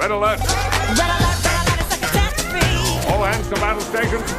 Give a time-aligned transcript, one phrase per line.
[0.00, 0.40] Red alert.
[3.06, 4.30] All hands to battle stations.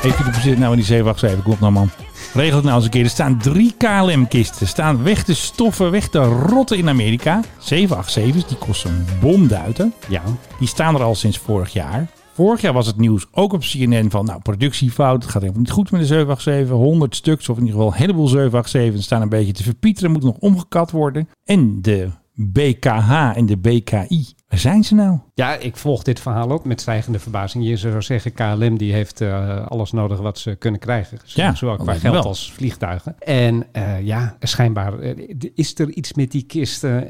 [0.00, 1.42] Heeft u de bezit nou in die 787?
[1.42, 1.90] Komt nou man.
[2.34, 3.04] Regel het nou eens een keer.
[3.04, 4.66] Er staan drie KLM-kisten.
[4.66, 7.40] Staan weg te stoffen, weg te rotten in Amerika.
[7.58, 9.94] 787's, die kosten een bomduiten.
[10.08, 10.22] Ja.
[10.58, 12.08] Die staan er al sinds vorig jaar.
[12.38, 15.22] Vorig jaar was het nieuws ook op CNN van, nou, productiefout.
[15.22, 16.76] Het gaat helemaal niet goed met de 787.
[16.76, 20.10] 100 stuks, of in ieder geval een heleboel 787's staan een beetje te verpieteren.
[20.10, 21.28] Moeten nog omgekat worden.
[21.44, 25.18] En de BKH en de BKI, waar zijn ze nou?
[25.38, 27.66] Ja, ik volg dit verhaal ook met stijgende verbazing.
[27.66, 31.18] Je zou zeggen, KLM die heeft eh, alles nodig wat ze kunnen krijgen.
[31.24, 32.22] Zo- Ja, Zowel qua geld wel.
[32.22, 33.14] als vliegtuigen.
[33.18, 35.14] En eh, ja, schijnbaar eh,
[35.54, 37.06] is er iets met die kisten.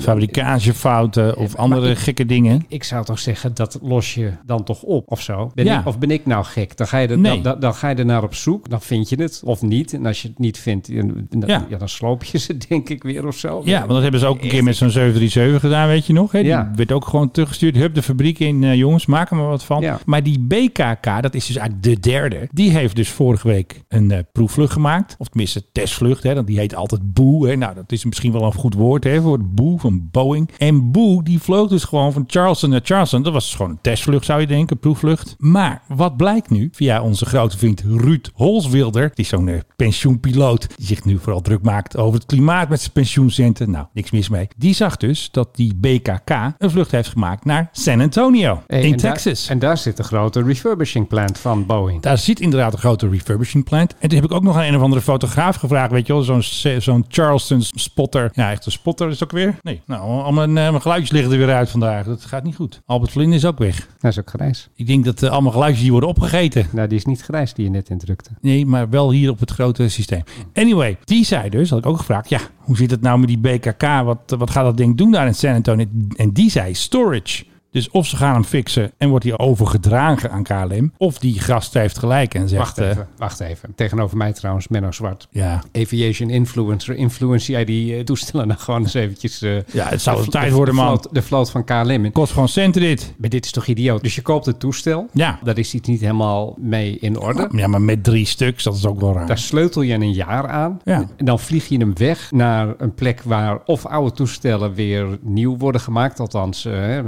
[0.00, 2.64] Fabrikagefouten of andere ik- gekke dingen.
[2.68, 5.50] Ik zou toch zeggen, dat los je dan toch op of zo?
[5.54, 5.80] Ben Ja.
[5.80, 6.76] ik, of ben ik nou gek?
[6.76, 7.32] Dan ga, je er, Nee.
[7.32, 8.68] dan, dan, dan ga je er naar op zoek.
[8.70, 9.92] Dan vind je het of niet.
[9.92, 10.86] En als je het niet vindt,
[11.30, 11.66] dan, Ja.
[11.68, 13.62] ja, dan sloop je ze denk ik weer of zo.
[13.64, 16.32] Ja, want dat hebben ze ook een keer met zo'n 737 gedaan, weet je nog.
[16.32, 16.38] Hè?
[16.38, 16.70] Die Ja.
[16.74, 17.69] werd ook gewoon teruggestuurd.
[17.76, 19.80] Hup, de fabriek in, eh, jongens, maak er maar wat van.
[19.80, 19.98] Ja.
[20.06, 22.48] Maar die BKK, dat is dus eigenlijk de derde.
[22.52, 25.14] Die heeft dus vorige week een eh, proefvlucht gemaakt.
[25.18, 26.22] Of tenminste, testvlucht.
[26.22, 26.34] Hè?
[26.34, 27.46] want Die heet altijd Boo.
[27.46, 27.56] Hè?
[27.56, 30.50] Nou, dat is misschien wel een goed woord hè, voor het Boo van Boeing.
[30.58, 33.22] En Boo, die vloog dus gewoon van Charleston naar Charleston.
[33.22, 35.34] Dat was dus gewoon een testvlucht, zou je denken, een proefvlucht.
[35.38, 39.10] Maar wat blijkt nu, via onze grote vriend Ruud Holswilder.
[39.14, 40.76] Die is zo'n eh, pensioenpiloot.
[40.76, 43.70] Die zich nu vooral druk maakt over het klimaat met zijn pensioencenten.
[43.70, 44.48] Nou, niks mis mee.
[44.56, 48.92] Die zag dus dat die BKK een vlucht heeft gemaakt naar San Antonio Hey, in
[48.92, 49.48] en Texas.
[49.48, 52.02] en daar zit de grote refurbishing plant van Boeing.
[52.02, 53.94] Daar zit inderdaad een grote refurbishing plant.
[53.98, 55.90] En toen heb ik ook nog aan een of andere fotograaf gevraagd.
[55.90, 56.42] Weet je wel, zo'n
[56.80, 58.30] zo'n Charleston spotter.
[58.34, 59.56] Ja, echt een spotter is het ook weer.
[59.62, 62.04] Nee, nou, al mijn, eh, mijn geluidjes liggen er weer uit vandaag.
[62.06, 62.80] Dat gaat niet goed.
[62.86, 63.88] Albert Vlin is ook weg.
[63.98, 64.68] Dat is ook grijs.
[64.74, 66.66] Ik denk dat uh, allemaal geluidjes die worden opgegeten.
[66.72, 68.30] Nou, die is niet grijs die je net indrukte.
[68.40, 70.22] Nee, maar wel hier op het grote systeem.
[70.54, 72.28] Anyway, die zei dus, had ik ook gevraagd.
[72.28, 73.82] Ja, hoe zit het nou met die BKK?
[74.04, 75.86] Wat, wat gaat dat ding doen daar in San Antonio?
[76.16, 77.44] En die zei storage.
[77.72, 80.92] Dus of ze gaan hem fixen en wordt hij overgedragen aan KLM.
[80.96, 82.60] Of die gast heeft gelijk en zegt...
[82.62, 83.72] Wacht eh, even, wacht even.
[83.74, 85.28] Tegenover mij trouwens, Menno Zwart.
[85.30, 86.94] ja, Aviation influencer.
[86.96, 89.42] Influence jij die eh, toestellen nou gewoon eens eventjes...
[89.42, 90.86] eh, Ja, het zou de tijd de worden, man.
[90.86, 92.12] vloot- De vloot van KLM.
[92.12, 93.14] kost gewoon centen dit.
[93.18, 94.02] Maar dit is toch idioot?
[94.02, 95.08] Dus je koopt het toestel.
[95.12, 95.38] Ja.
[95.42, 97.48] Daar is iets niet helemaal mee in orde.
[97.52, 99.26] Ja, maar met drie stuks, dat is ook wel raar.
[99.26, 100.80] Daar sleutel je een jaar aan.
[100.84, 101.06] Ja.
[101.16, 105.56] En dan vlieg je hem weg naar een plek waar of oude toestellen weer nieuw
[105.56, 106.20] worden gemaakt.
[106.20, 107.00] Althans, eh,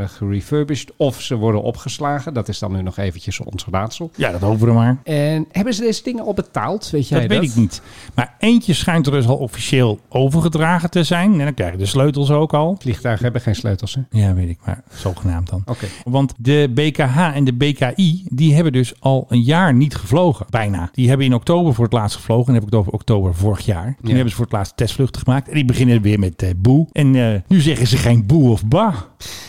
[0.96, 2.34] Of ze worden opgeslagen.
[2.34, 4.10] Dat is dan nu nog eventjes ons raadsel.
[4.16, 4.96] Ja, dat hopen we maar.
[5.04, 6.90] En hebben ze deze dingen al betaald?
[6.90, 7.38] Weet jij Dat dat?
[7.38, 7.82] weet ik niet.
[8.14, 11.32] Maar eentje schijnt er dus al officieel overgedragen te zijn.
[11.32, 12.76] En dan krijg je de sleutels ook al.
[12.80, 14.00] Vliegtuigen hebben geen sleutels, hè?
[14.20, 15.62] Ja, weet ik, maar zogenaamd dan.
[15.66, 15.86] Oké.
[16.04, 20.46] Want de BKH en de BKI, die hebben dus al een jaar niet gevlogen.
[20.50, 20.88] Bijna.
[20.92, 22.46] Die hebben in oktober voor het laatst gevlogen.
[22.48, 23.84] En heb ik het over oktober vorig jaar.
[23.84, 24.14] Toen Ja.
[24.14, 25.48] hebben ze voor het laatst testvluchten gemaakt.
[25.48, 26.86] En die beginnen weer met eh, boe.
[26.92, 28.94] En eh, nu zeggen ze geen boe of ba.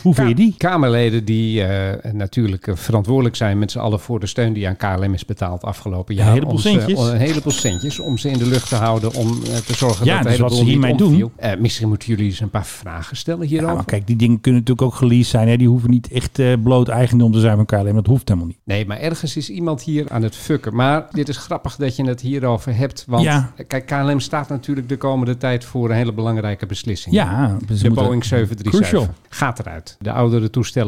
[0.02, 0.54] Hoe vind je die?
[0.94, 4.76] Kamerleden die eh, natuurlijk eh, verantwoordelijk zijn met z'n allen voor de steun die aan
[4.76, 6.26] KLM is betaald afgelopen jaar.
[6.26, 6.98] Een heleboel ze- centjes.
[6.98, 9.14] om- een heleboel centjes om ze in de lucht te houden.
[9.14, 12.08] Om eh, te zorgen Ja, dat de dus hele boel ze hiermee doen- misschien moeten
[12.08, 13.74] jullie eens een paar vragen stellen Ja, hierover.
[13.74, 15.48] maar kijk, die dingen kunnen natuurlijk ook geleased zijn.
[15.48, 15.56] Hè?
[15.56, 17.94] Die hoeven niet echt bloot eigendom te zijn van KLM.
[17.94, 18.58] Dat hoeft helemaal niet.
[18.64, 20.74] Nee, maar ergens is iemand hier aan het fucken.
[20.74, 23.04] Maar dit is grappig dat je het hierover hebt.
[23.08, 23.52] Want Ja.
[23.66, 27.14] kijk, KLM staat natuurlijk de komende tijd voor een hele belangrijke beslissing.
[27.14, 29.06] Ja, De Boeing 737 Crucial.
[29.28, 29.96] gaat eruit.
[30.00, 30.83] De oudere toestellen,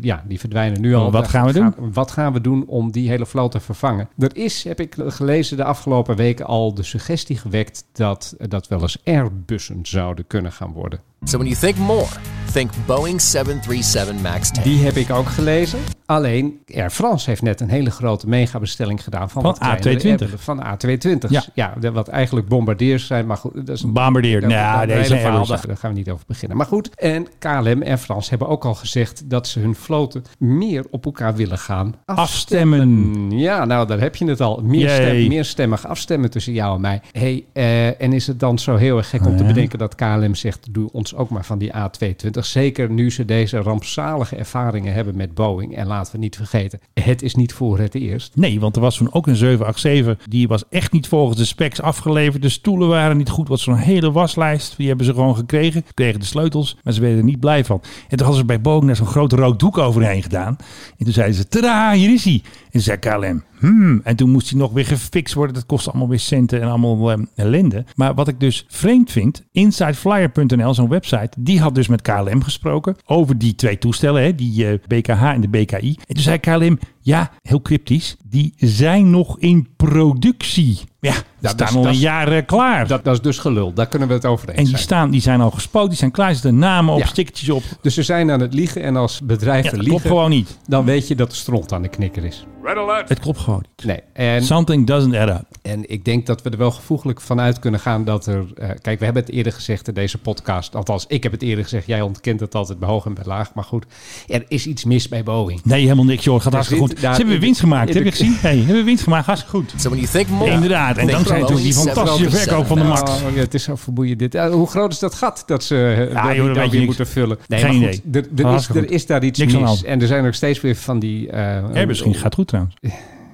[0.00, 1.10] ja, die verdwijnen nu al.
[1.10, 1.74] Wat gaan we doen?
[1.92, 4.08] Wat gaan we doen om die hele vloot te vervangen?
[4.18, 8.80] Er is, heb ik gelezen de afgelopen weken al de suggestie gewekt dat dat wel
[8.80, 11.00] eens Airbussen zouden kunnen gaan worden.
[11.24, 12.06] So when you think more,
[12.52, 14.62] think Boeing 737 MAX 10.
[14.62, 15.78] Die heb ik ook gelezen.
[16.06, 20.20] Alleen Air France heeft net een hele grote megabestelling gedaan van, Van wat kleinere A220.
[20.22, 21.44] Airbus- Van A220.
[21.54, 21.74] Ja.
[21.92, 24.46] wat eigenlijk bombardeers zijn, maar goed, dat is een Bombardier.
[24.46, 26.56] Nou, deze verhaal, daar, gaan we niet over beginnen.
[26.56, 30.84] Maar goed, en KLM en Frans hebben ook al gezegd dat ze hun vloten meer
[30.90, 33.30] op elkaar willen gaan Afstemmen.
[33.38, 34.60] Ja, nou, daar heb je het al.
[34.62, 37.00] Meer, stem, meer stemmig afstemmen tussen jou en mij.
[37.12, 39.48] Hey, eh, en is het dan zo heel erg gek om te Ja.
[39.48, 42.39] bedenken dat KLM zegt: doe ons ook maar van die A220.
[42.46, 45.76] Zeker nu ze deze rampzalige ervaringen hebben met Boeing.
[45.76, 48.36] En laten we niet vergeten, het is niet voor het eerst.
[48.36, 50.26] Nee, want er was toen ook een 787.
[50.28, 52.42] Die was echt niet volgens de specs afgeleverd.
[52.42, 53.48] De stoelen waren niet goed.
[53.48, 54.76] Wat zo'n hele waslijst.
[54.76, 55.84] Die hebben ze gewoon gekregen.
[55.94, 56.76] Kregen de sleutels.
[56.82, 57.80] Maar ze werden er niet blij van.
[57.82, 60.56] En toen hadden ze bij Boeing daar zo'n groot rood doek overheen gedaan.
[60.98, 62.42] En toen zeiden ze, tada, hier is hij.
[62.70, 64.00] En zei KLM, hmm.
[64.04, 65.54] En toen moest hij nog weer gefixt worden.
[65.54, 67.84] Dat kostte allemaal weer centen en allemaal ehm, ellende.
[67.94, 72.96] Maar wat ik dus vreemd vind, insideflyer.nl, zo'n website, die had dus met KLM gesproken
[73.04, 75.96] over die twee toestellen, hè, die eh, BKH en de BKI.
[76.06, 78.16] En toen zei KLM, Ja, heel cryptisch.
[78.28, 80.78] Die zijn nog in productie.
[81.00, 82.86] Ja, die dat staan is- al een jaar klaar.
[82.86, 83.72] Dat, dat is dus gelul.
[83.72, 84.82] Daar kunnen we het over eens en die, zijn.
[84.82, 86.28] staan, die zijn al gespoten, die zijn klaar.
[86.28, 87.06] Er zitten namen op, Ja.
[87.06, 87.62] stickertjes op.
[87.82, 90.58] Dus ze zijn aan het liegen en als Ja, bedrijven dat klopt liegen, gewoon niet.
[90.66, 92.44] dan weet je dat de stront aan de knikker is.
[92.62, 93.08] Red alert.
[93.08, 93.86] Het klopt gewoon niet.
[93.86, 95.44] Nee, en, Something doesn't add up.
[95.62, 98.44] en ik denk dat we er wel gevoeglijk vanuit kunnen gaan dat er...
[98.54, 100.74] eh, kijk, we hebben het eerder gezegd in deze podcast.
[100.76, 101.86] Althans, ik heb het eerder gezegd.
[101.86, 103.54] Jij ontkent het altijd bij hoog en bij laag.
[103.54, 103.86] Maar goed,
[104.28, 105.60] er is iets mis bij Boeing.
[105.64, 106.34] Nee, helemaal niks joh.
[106.34, 107.00] Het gaat hartstikke zit goed.
[107.02, 107.94] daar Ze hebben winst gemaakt.
[107.94, 108.36] Heb je gezien?
[108.40, 109.26] Hey, hebben winst gemaakt.
[109.26, 109.72] Hartstikke goed.
[109.76, 110.96] So when you think more, Inderdaad.
[110.96, 113.22] En dankzij natuurlijk die fantastische 737 verkoop van de Max.
[113.22, 114.34] Oh, ja, het is zo verboeiend dit.
[114.34, 116.84] Hoe groot is dat gat dat ze eh, joh, daar dat weer niks.
[116.84, 117.38] moeten vullen?
[117.46, 118.22] Nee, Geen maar goed, idee.
[118.36, 118.46] er,
[118.76, 119.84] er, is, er daar iets mis.
[119.84, 121.30] En er zijn nog steeds weer van die...
[121.30, 122.74] eh, Airbus ging, gaat goed trouwens.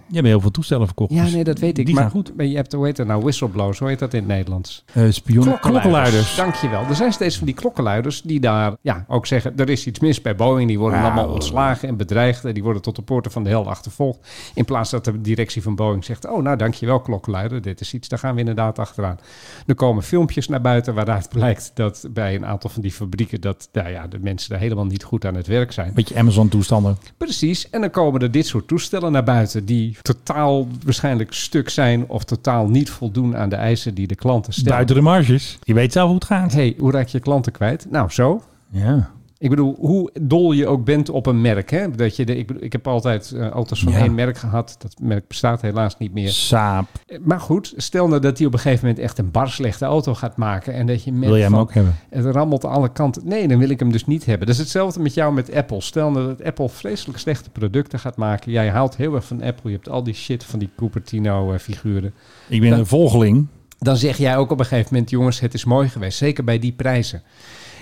[0.08, 1.12] Je hebt heel veel toestellen verkocht.
[1.12, 1.86] Ja, dus nee, dat weet ik.
[1.86, 2.36] Die maar, gaan goed.
[2.36, 4.84] Maar je hebt, hoe heet dat nou, whistleblowers, hoe heet dat in het Nederlands?
[4.92, 6.36] Eh spionnen, klokkenluiders.
[6.36, 6.84] Dankjewel.
[6.88, 9.56] Er zijn steeds van die klokkenluiders die daar ja, ook zeggen...
[9.56, 10.68] er is iets mis bij Boeing.
[10.68, 11.12] Die worden Nou.
[11.12, 12.44] allemaal ontslagen en bedreigd.
[12.44, 14.18] En die worden tot de poorten van de hel achtervolgd.
[14.54, 16.26] In plaats dat de directie van Boeing zegt...
[16.26, 17.62] oh, nou, dankjewel klokkenluider.
[17.62, 19.18] Dit is iets, daar gaan we inderdaad achteraan.
[19.66, 23.40] Er komen filmpjes naar buiten waaruit blijkt dat bij een aantal van die fabrieken...
[23.40, 25.92] dat nou ja, de mensen daar helemaal niet goed aan het werk zijn.
[25.94, 26.98] Beetje Amazon toestanden.
[27.16, 27.70] Precies.
[27.70, 32.24] En dan komen er dit soort toestellen naar buiten die totaal waarschijnlijk stuk zijn of
[32.24, 34.72] totaal niet voldoen aan de eisen die de klanten stellen.
[34.72, 35.58] Buiten de marges.
[35.62, 36.52] Je weet zelf hoe het gaat.
[36.52, 37.86] hey, hoe raak je klanten kwijt?
[37.90, 38.42] Nou, zo.
[38.70, 39.10] Ja.
[39.38, 41.70] Ik bedoel, hoe dol je ook bent op een merk.
[41.70, 41.90] Hè?
[41.90, 43.98] Dat je de, ik, bedoel, ik heb altijd eh, auto's van Ja.
[43.98, 44.76] één merk gehad.
[44.78, 46.28] Dat merk bestaat helaas niet meer.
[46.28, 46.86] Saap.
[47.06, 49.84] Eh, Maar goed, stel nou dat hij op een gegeven moment echt een bar slechte
[49.84, 50.72] auto gaat maken.
[50.74, 51.96] En dat je merkt Wil jij hem van, ook hebben?
[52.10, 53.22] het rammelt aan alle kanten.
[53.24, 54.46] Nee, dan wil ik hem dus niet hebben.
[54.46, 55.80] Dat is hetzelfde met jou met Apple.
[55.80, 58.52] Stel nou dat Apple vreselijk slechte producten gaat maken.
[58.52, 59.70] Jij haalt heel erg van Apple.
[59.70, 62.14] Je hebt al die shit van die Cupertino-figuren.
[62.48, 63.46] Ik ben een volgeling.
[63.78, 65.10] Dan zeg jij ook op een gegeven moment...
[65.10, 66.18] jongens, het is mooi geweest.
[66.18, 67.22] Zeker bij die prijzen.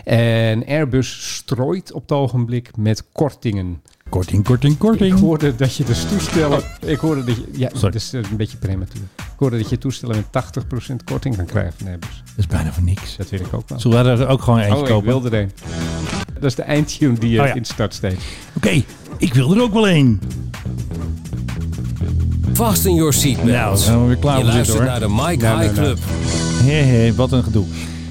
[0.04, 3.82] En Airbus strooit op het ogenblik met kortingen.
[4.08, 5.18] Korting, korting, Ik korting.
[5.20, 6.60] hoorde dat je dus toestellen...
[6.86, 7.44] Ik hoorde dat je...
[7.52, 7.80] Ja, Sorry.
[7.80, 9.02] dat is een beetje prematuur.
[9.16, 10.44] Ik hoorde dat je toestellen met
[10.90, 12.22] 80% korting kan krijgen van Airbus.
[12.24, 13.16] Dat is bijna voor niks.
[13.16, 13.80] Dat weet ik ook wel.
[13.80, 15.50] Zullen we er ook gewoon eentje Oh, ik wilde er een.
[16.34, 17.54] Dat is de eindtune die je Oh ja.
[17.54, 18.24] in start steeds.
[18.56, 18.82] Oké,
[19.18, 20.20] ik wil er ook wel een.
[22.52, 23.84] Fasten your Nou, seatbelts.
[23.84, 24.86] zijn we weer klaar Je voor zitten luistert hoor.
[25.16, 25.94] naar de Mike Nou, High nou, nou.
[25.96, 25.98] Club.
[26.62, 27.66] Hé, hé, wat een gedoe.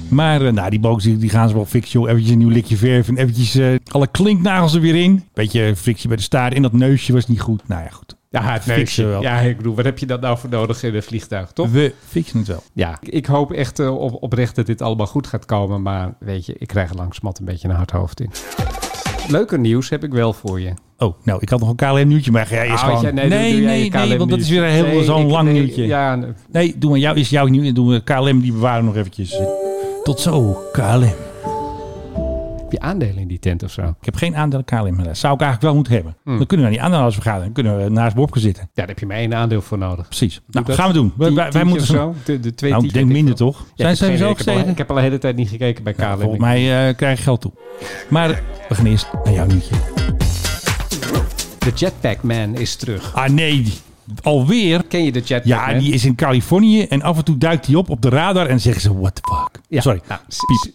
[0.08, 2.08] Maar eh, nou, die box die, die gaan ze wel fixen, joh.
[2.08, 5.24] Eventjes een nieuw likje verf en eventjes eh, alle klinknagels er weer in.
[5.34, 7.68] Beetje frictie bij de staart en dat neusje was niet goed.
[7.68, 8.16] Nou ja, goed.
[8.30, 9.22] Ja, het Fixen wel.
[9.22, 11.70] Ja, ik bedoel, wat heb je dat nou voor nodig in een vliegtuig, toch?
[11.70, 12.62] We fixen het wel.
[12.72, 15.82] Ja, ik hoop echt eh, op, oprecht dat dit allemaal goed gaat komen.
[15.82, 18.30] Maar weet je, ik krijg er langzamerhand een beetje een hard hoofd in.
[19.28, 20.72] Leuker nieuws heb ik wel voor je.
[20.98, 23.00] Oh, nou, ik had nog een KLM nieuwtje, maar ja, is gewoon...
[23.02, 25.26] weet je, nee, doe- nee, nee, KLM want dat is weer een heel Nee, zo'n
[25.30, 25.86] lang nee, nieuwtje.
[25.86, 26.30] Ja, nee.
[26.52, 27.72] Nee, doe maar jou is jouw nieuw.
[27.72, 29.40] Doen we KLM, die bewaren nog eventjes.
[30.04, 31.02] Tot zo, KLM.
[32.62, 33.82] heb je aandelen in die tent of zo?
[33.82, 34.94] Ik heb geen aandeel KLM.
[34.94, 36.16] maar Dat zou ik eigenlijk wel moeten hebben.
[36.24, 36.38] Hmm.
[36.38, 37.54] Dan kunnen we naar die aandeelhoudersvergadering.
[37.54, 38.62] Dan kunnen we naast Bob gaan zitten.
[38.62, 40.06] Ja, daar heb je maar één aandeel voor nodig.
[40.06, 40.40] Precies.
[40.50, 40.74] Nou, dat?
[40.76, 41.12] gaan we doen.
[41.16, 42.14] Wij, moeten zo.
[42.24, 43.64] De, de twee Nou, ik denk minder toch?
[43.74, 44.68] Ja, Zijn ze al, gestegen?
[44.68, 46.04] ik heb al de hele tijd niet gekeken bij KLM.
[46.06, 47.52] Nou, volgens mij eh, krijg je geld toe.
[48.08, 48.36] Maar eh,
[48.68, 49.74] we gaan eerst naar jouw nieuwtje.
[51.58, 53.14] De Jetpack Man is terug.
[53.14, 53.72] Ah nee,
[54.22, 54.84] alweer.
[54.84, 57.74] Ken je de Jetpack Ja, die is in Californië en af en toe duikt hij
[57.74, 59.62] op op de radar en zeggen ze, what the fuck.
[59.68, 60.00] Ja, Sorry.
[60.08, 60.20] nou,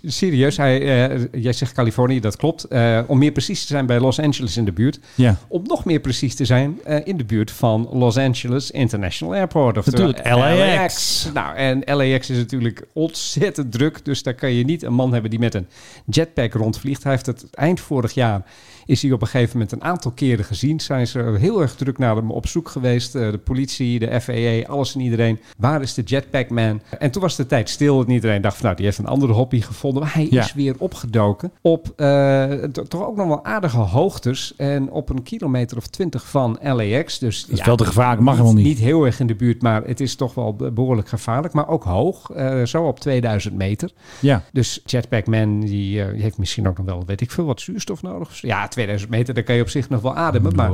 [0.04, 2.64] serieus, hij, eh, jij zegt Californië, dat klopt.
[2.64, 5.00] Eh, om meer precies te zijn bij Los Angeles in de buurt.
[5.16, 5.38] Ja.
[5.48, 9.78] Om nog meer precies te zijn eh, in de buurt van Los Angeles International Airport.
[9.78, 11.28] Oftewel Natuurlijk, LAX.
[11.34, 14.06] Nou, en LAX is natuurlijk ontzettend druk.
[14.06, 15.68] Dus daar kan je niet een man hebben die met een
[16.06, 17.04] jetpack rondvliegt.
[17.04, 18.44] Hij heeft het eind vorig jaar
[18.90, 20.80] is hij op een gegeven moment een aantal keren gezien.
[20.80, 23.16] Zijn ze heel erg druk naar hem op zoek geweest.
[23.16, 25.40] Eh, de politie, de FAA, alles en iedereen.
[25.58, 26.82] Waar is de Jetpack Man?
[27.00, 28.02] En toen was de tijd stil.
[28.04, 30.02] En iedereen dacht van nou, die heeft een andere hobby gevonden.
[30.04, 30.44] Maar hij Ja.
[30.44, 34.54] is weer opgedoken op eh, to- toch ook nog wel aardige hoogtes.
[34.58, 37.20] En op een kilometer of twintig van LAX.
[37.20, 38.66] Dus Dat is veel te gevaarlijk, mag helemaal niet.
[38.66, 41.54] Niet heel erg in de buurt, maar het is toch wel be- behoorlijk gevaarlijk.
[41.54, 43.92] Maar ook hoog, eh, zo op 2000 meter.
[44.20, 44.44] Ja.
[44.52, 47.62] Dus Jetpack Man die, eh, die heeft misschien ook nog wel, weet ik veel, wat
[47.62, 48.42] zuurstof nodig.
[48.42, 50.56] Ja, 2000 meter, daar kan je op zich nog wel ademen.
[50.56, 50.72] Maar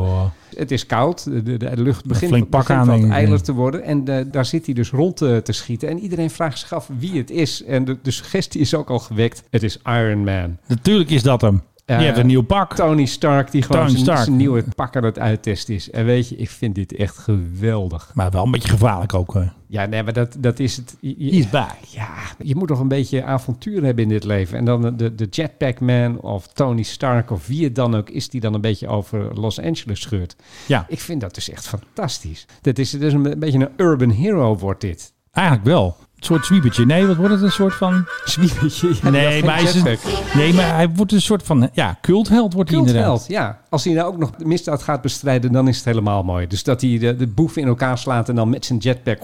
[0.55, 3.83] het is koud, de, de, de lucht begint, flink pak begint aan, ijler te worden.
[3.83, 5.89] En eh, daar zit hij dus rond te, te schieten.
[5.89, 7.63] En iedereen vraagt zich af wie het is.
[7.63, 9.43] En de, de suggestie is ook al gewekt.
[9.49, 10.57] Het is Iron Man.
[10.67, 11.61] Natuurlijk is dat hem.
[11.85, 12.75] Die Eh, heeft een nieuw pak.
[12.75, 15.91] Tony Stark, die gewoon Tony zijn, nieuwe pak aan het uittesten is.
[15.91, 18.11] En weet je, ik vind dit echt geweldig.
[18.13, 19.35] Maar wel een beetje gevaarlijk ook.
[19.35, 19.49] eh.
[19.67, 20.95] Ja, nee, maar dat, dat is het.
[20.99, 21.75] Je- je- He's back.
[21.87, 24.57] ja, je moet toch een beetje avontuur hebben in dit leven.
[24.57, 28.29] En dan de, de Jetpack Man of Tony Stark of wie het dan ook is...
[28.29, 30.35] die dan een beetje over Los Angeles scheurt.
[30.67, 32.45] Ja, Ik vind dat dus echt fantastisch.
[32.61, 35.13] Dat is, dat is een beetje een urban hero wordt dit.
[35.31, 35.97] eigenlijk wel.
[36.25, 36.85] Soort zwiebertje.
[36.85, 37.41] Nee, wat wordt het?
[37.41, 38.05] Een soort van...
[38.23, 38.93] Zwiebertje.
[39.01, 39.97] Ja, nee, maar hij is een,
[40.35, 41.69] nee, maar hij wordt een soort van...
[41.73, 43.03] Ja, cultheld wordt hij inderdaad.
[43.05, 43.59] Cultheld, ja.
[43.69, 46.47] Als hij nou ook nog de misdaad gaat bestrijden, dan is het helemaal mooi.
[46.47, 49.19] Dus dat hij de, de boeven in elkaar slaat en dan met zijn jetpack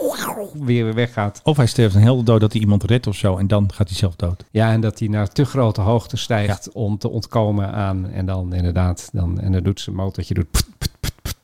[0.53, 1.39] weer weggaat.
[1.43, 3.38] Of hij sterft een helder dood dat hij iemand redt of zo.
[3.38, 4.46] En dan gaat hij zelf dood.
[4.51, 8.10] Ja, en dat hij naar te grote hoogte stijgt om te ontkomen aan.
[8.10, 11.36] En dan inderdaad, dan, en dan doet zijn motortje doet put, put,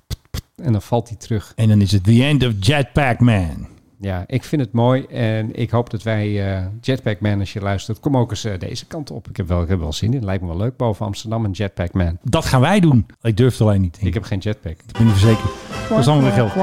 [0.56, 1.54] en dan valt hij terug.
[1.56, 3.68] En dan is het the end of Jetpack Man.
[4.00, 7.62] Ja, ik vind het mooi en ik hoop dat wij eh, Jetpack Man, als je
[7.62, 9.30] luistert, kom ook eens eh, deze kant op.
[9.30, 10.25] Ik heb, wel, ik heb wel zin in.
[10.25, 12.18] Lijkt me wel leuk boven Amsterdam, een Jetpack Man.
[12.24, 13.06] Dat gaan wij doen.
[13.22, 13.98] Ik durf het alleen niet.
[14.01, 14.72] Ik heb geen jetpack.
[14.88, 15.51] Ik ben niet verzekerd.
[15.89, 16.56] Dat is allemaal geld.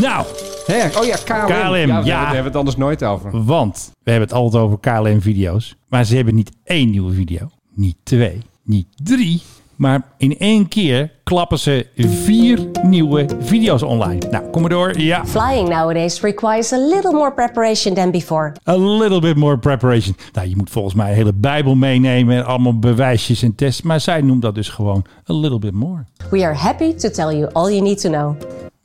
[0.00, 0.26] Nou,
[0.66, 1.46] Hé, oh ja, KLM.
[1.46, 2.24] KLM, ja, daar ja.
[2.24, 3.44] hebben we het anders nooit over.
[3.44, 5.76] want we hebben het altijd over KLM-video's.
[5.88, 7.50] Maar ze hebben niet één nieuwe video.
[7.74, 8.42] Niet twee.
[8.62, 9.42] Niet drie.
[9.76, 14.28] Maar in één keer klappen ze vier nieuwe video's online.
[14.30, 15.00] Nou, kom maar door.
[15.00, 15.26] Ja.
[15.26, 18.52] Flying nowadays requires a little more preparation than before.
[18.68, 20.16] A little bit more preparation.
[20.32, 23.82] Nou, je moet volgens mij een hele Bijbel meenemen en allemaal bewijsjes en tests.
[23.82, 26.04] Maar zij noemt dat dus gewoon a little bit more.
[26.30, 28.36] We are happy to tell you all you need to know.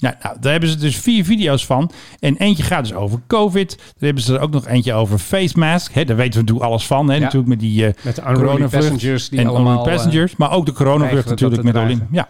[0.04, 1.92] Nou, nou, daar hebben ze dus vier video's van.
[2.20, 3.78] En eentje gaat dus over COVID.
[3.78, 5.94] Daar hebben ze er ook nog eentje over face mask.
[5.94, 7.10] Hè, daar weten we natuurlijk alles van.
[7.10, 10.36] Hè, Natuurlijk met die eh Met de coronavlucht passengers die en allemaal, unruly passengers.
[10.36, 12.30] maar ook de coronavlucht natuurlijk met te de Olymp ja,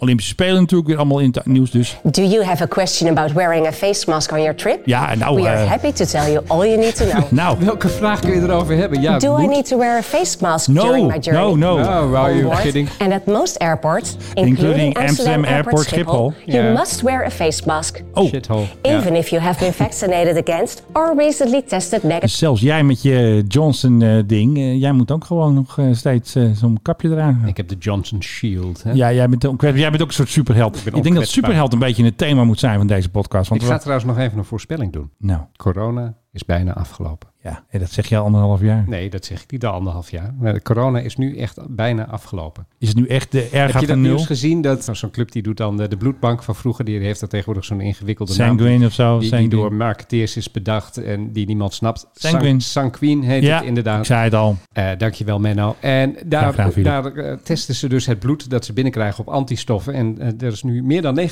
[0.00, 1.70] Olympische Spelen natuurlijk weer allemaal in het nieuws.
[1.70, 4.78] Dus Do you have a question about wearing a face mask on your trip?
[4.84, 5.42] ja, nou...
[5.42, 7.30] We are eh, happy to tell you all you need to know.
[7.40, 9.00] nou, Welke vraag kun je erover hebben?
[9.00, 11.54] Ja, Do I need to wear a face mask no, during my journey?
[11.54, 11.78] no, no.
[11.78, 12.88] Oh, wow, On you're board kidding.
[12.98, 16.32] and at most airports, Including including, Amsterdam Amsterdam, Airport Schiphol.
[16.44, 16.74] you Yeah.
[16.78, 18.00] must wear a face mask.
[18.14, 18.66] Oh, Shithole.
[18.82, 22.20] Even if you have been vaccinated against or recently tested negative.
[22.26, 26.78] dus zelfs jij met je Johnson-ding, jij moet ook gewoon nog eh, steeds eh, zo'n
[26.82, 27.42] kapje eraan.
[27.46, 28.82] Ik heb de Johnson Shield.
[28.82, 28.90] Hè?
[28.92, 30.76] Ja, jij bent, ook, jij bent ook een soort superheld.
[30.76, 33.48] Ik, ben denk dat superheld een beetje het thema moet zijn van deze podcast.
[33.48, 35.10] Want Ik ga we- trouwens nog even een voorspelling doen.
[35.18, 37.28] Nou, Corona is bijna afgelopen.
[37.42, 38.84] ja, en dat zeg je al anderhalf jaar.
[38.88, 40.34] Nee, dat zeg ik niet al anderhalf jaar.
[40.38, 42.66] Maar de corona is nu echt bijna afgelopen.
[42.78, 44.60] Is het nu echt de R Heb gaat je dat nieuws gezien?
[44.62, 46.84] Dat nou, zo'n club die doet dan de, de bloedbank van vroeger.
[46.84, 48.48] Die heeft dat tegenwoordig zo'n ingewikkelde naam.
[48.48, 49.10] Sanguine of zo?
[49.12, 49.54] Die, die Sanguine.
[49.54, 52.06] door marketeers is bedacht en die niemand snapt.
[52.12, 52.60] Sanguine.
[52.60, 53.98] San- Sanquin heet ja, het inderdaad.
[53.98, 54.56] ik zei het al.
[54.72, 55.76] Eh, dankjewel Menno.
[55.80, 57.02] En daar, graag gedaan.
[57.02, 59.94] daar eh, testen ze dus het bloed dat ze binnenkrijgen op antistoffen.
[59.94, 61.24] En eh, er is nu meer dan 90%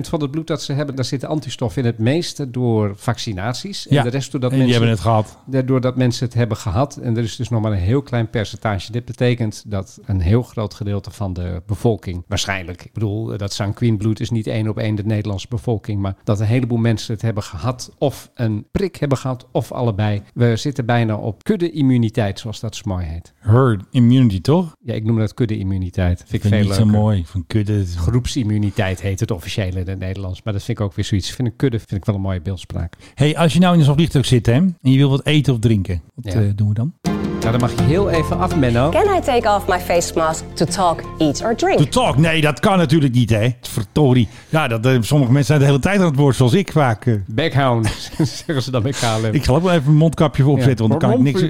[0.00, 1.88] van het bloed dat ze hebben, daar zitten antistoffen in.
[1.88, 3.88] Het meeste door vaccinaties.
[3.88, 5.66] En Ja, de rest doordat en die mensen, hebben het gehad.
[5.66, 6.96] doordat mensen het hebben gehad.
[6.96, 8.92] En er is dus nog maar een heel klein percentage.
[8.92, 13.52] Dit betekent dat een heel groot gedeelte van de bevolking, waarschijnlijk, ik bedoel, eh, dat
[13.52, 17.14] sanguine bloed is niet één op één de Nederlandse bevolking, maar dat een heleboel mensen
[17.14, 20.22] het hebben gehad of een prik hebben gehad of allebei.
[20.34, 23.32] We zitten bijna op kudde-immuniteit, zoals dat zo mooi heet.
[23.38, 24.76] Herd immunity, toch?
[24.80, 26.18] Ja, ik noem dat kudde-immuniteit.
[26.18, 27.24] Vind ik Vind ik veel niet zo mooi.
[27.26, 27.86] Van kudde.
[27.86, 30.42] Groepsimmuniteit heet het officieel in het Nederlands.
[30.42, 31.28] Maar dat vind ik ook weer zoiets.
[31.28, 32.94] Ik vind een kudde vind ik wel een mooie beeldspraak.
[33.14, 35.58] hey, als je nou in zo'n vliegtuig zit hè, en je wil wat eten of
[35.58, 36.40] drinken, wat Ja.
[36.40, 36.92] eh, doen we dan?
[37.40, 38.90] Nou, dan mag je heel even af, Menno.
[38.90, 41.78] Can I take off my face mask to talk, eat or drink?
[41.78, 42.16] To talk?
[42.16, 43.48] Nee, dat kan natuurlijk niet, hè?
[43.60, 44.28] Verdorie.
[44.48, 47.06] Ja, dat, eh, sommige mensen zijn de hele tijd aan het woord, zoals ik vaak.
[47.06, 47.14] eh.
[47.26, 47.88] Backhound,
[48.44, 49.32] zeggen ze dan bij KLM.
[49.32, 51.48] ik zal ook wel even een mondkapje opzetten, want dan kan ik niks...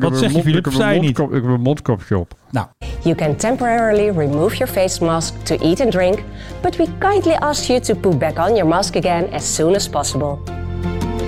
[0.00, 0.68] Wat zeg je, Filip?
[0.72, 1.10] Zei niet?
[1.10, 2.34] Ik heb een mondkapje op.
[2.50, 2.66] Nou,
[3.02, 6.22] You can temporarily remove your face mask to eat and drink,
[6.60, 9.88] but we kindly ask you to put back on your mask again as soon as
[9.88, 10.38] possible.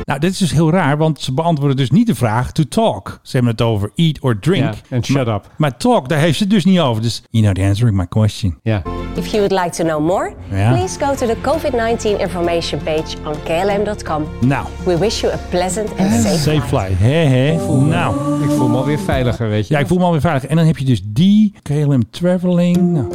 [0.05, 3.19] Nou, dit is dus heel raar, want ze beantwoorden dus niet de vraag to talk.
[3.23, 4.75] Ze hebben het over eat or drink.
[4.89, 5.51] En shut up.
[5.57, 7.03] Maar talk, daar heeft ze het dus niet over.
[7.03, 8.59] Dus, you know the answer to my question.
[8.63, 8.83] Ja.
[9.17, 13.35] If you would like to know more, please go to the COVID-19 information page on
[13.45, 14.25] klm.com.
[14.41, 16.99] Nou, We wish you a pleasant and safe, safe flight.
[16.99, 17.55] hè.
[17.69, 19.75] Nou, Ik voel me alweer veiliger, weet je.
[19.75, 20.47] ja, ik voel me alweer veilig.
[20.47, 22.77] En dan heb je dus die, KLM Traveling.
[22.77, 23.07] Nou,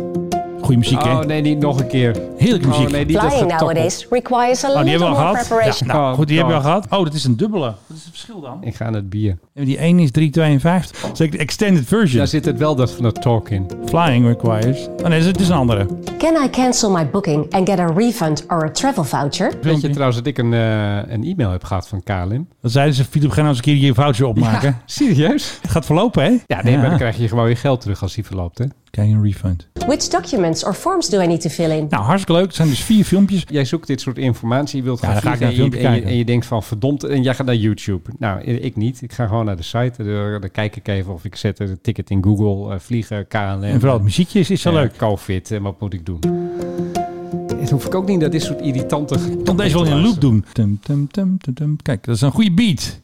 [0.70, 1.20] goede muziek, hè?
[1.20, 2.16] Oh nee, niet nog een keer.
[2.38, 2.86] Heerlijke muziek.
[2.86, 5.22] Oh nee, niet dat Flying nowadays requires a Oh, die little hebben we al more
[5.22, 5.48] gehad.
[5.48, 5.88] Ja, preparation.
[5.88, 6.86] nou, Oh, goed, die hebben we al gehad.
[7.00, 7.66] Oh, dat is een dubbele.
[7.66, 8.58] Wat is het verschil dan?
[8.62, 9.38] Ik ga aan het bier.
[9.54, 11.12] En die ene is 3,52.
[11.14, 12.18] Zeker de extended version.
[12.18, 13.68] Daar zit het wel dat van het talk in.
[13.86, 14.88] Flying requires.
[15.04, 15.86] Oh nee, het is een andere.
[16.18, 19.52] Can I cancel my booking and get a refund or a travel voucher?
[19.62, 22.48] Weet je trouwens dat ik een, eh, een e-mail heb gehad van KLM?
[22.62, 24.78] Dan zeiden ze, Philip, ga nou eens een keer je voucher opmaken.
[24.86, 25.58] serieus?
[25.62, 26.38] Het gaat verlopen, hè?
[26.48, 28.66] Ja, nee, maar dan krijg je gewoon je geld terug als die verloopt, hè?
[28.92, 29.68] Krijg je een refund.
[29.74, 31.88] Which documents or forms do I need to fill in?
[31.90, 32.46] Nou, hartstikke leuk.
[32.48, 33.44] Het zijn dus vier filmpjes.
[33.48, 35.72] Jij zoekt dit soort informatie, je wilt Ja, gaan dan ga ik vliegen naar een
[35.72, 36.12] en, je, filmpje en, je, kijken.
[36.12, 38.10] en je denkt van verdomd, en jij gaat naar YouTube.
[38.20, 39.02] Nou, ik niet.
[39.02, 41.80] Ik ga gewoon naar de site, daar, daar kijk ik even of ik zet een
[41.82, 43.64] ticket in Google, eh, vliegen, KLM.
[43.64, 44.98] En vooral het muziekje is, is zo eh, leuk.
[44.98, 46.20] COVID, en wat moet ik doen?
[47.60, 49.16] Het hoef ik ook niet dat dit soort irritante...
[49.16, 50.46] Ik kan deze wel in een loop doen.
[50.54, 51.76] Tum, tum, tum, tum, tum.
[51.82, 53.00] Kijk, dat is een goede beat.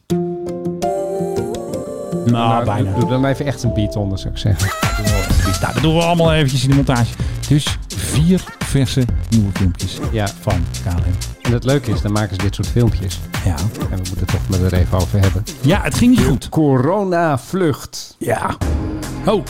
[2.26, 2.90] Nou, Nou, bijna.
[2.90, 4.68] doe, doe dan even echt een beat onder, zou ik zeggen.
[5.60, 7.14] Nou, dat doen we allemaal eventjes in de montage.
[7.48, 10.28] Dus vier verse nieuwe filmpjes Ja.
[10.40, 10.94] van KLM.
[11.42, 13.20] En het leuke is, dan maken ze dit soort filmpjes.
[13.44, 13.56] Ja.
[13.56, 15.44] En we moeten het toch met er even over hebben.
[15.60, 16.48] ja, het ging niet goed.
[16.48, 18.14] Corona-vlucht.
[18.18, 18.56] Ja.
[19.26, 19.44] Oh,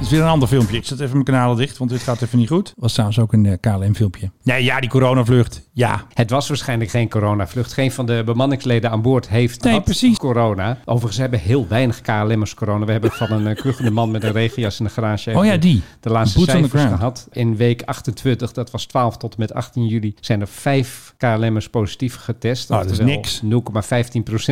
[0.00, 0.76] het is weer een ander filmpje.
[0.76, 2.72] Ik zet even mijn kanalen dicht, want dit gaat even niet goed.
[2.76, 4.30] Was trouwens ook een KLM-filmpje.
[4.42, 5.68] Nee, ja, die coronavlucht.
[5.72, 6.04] Ja.
[6.14, 7.72] Het was waarschijnlijk geen coronavlucht.
[7.72, 10.16] Geen van de bemanningsleden aan boord heeft Nee, had precies.
[10.16, 10.78] corona.
[10.84, 12.84] Overigens hebben heel weinig KLM'ers corona.
[12.84, 15.32] We hebben van een uh, kuchende man met een regenjas in de garage...
[15.38, 15.82] Oh ja, die.
[16.00, 17.28] De laatste Boots cijfers gehad.
[17.32, 20.14] In week 28, dat was 12 tot en met 18 juli...
[20.20, 22.70] zijn er vijf KLM'ers positief getest.
[22.70, 23.42] Oh, dat is niks.
[23.42, 23.48] 0,15%